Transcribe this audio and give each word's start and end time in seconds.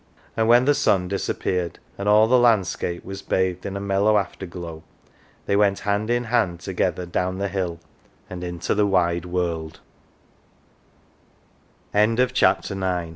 And 0.35 0.47
when 0.47 0.65
the 0.65 0.73
sun 0.73 1.09
disappeared, 1.09 1.77
and 1.95 2.09
all 2.09 2.25
the 2.27 2.39
landscape 2.39 3.05
was 3.05 3.21
bathed 3.21 3.67
in 3.67 3.77
a 3.77 3.79
mellow 3.79 4.17
after 4.17 4.47
glow, 4.47 4.81
they 5.45 5.55
went 5.55 5.81
hand 5.81 6.09
in 6.09 6.23
hand 6.23 6.59
together 6.59 7.05
down 7.05 7.37
the 7.37 7.47
hill 7.49 7.79
and 8.27 8.43
into 8.43 8.73
the 8.73 8.87
wide 8.87 9.27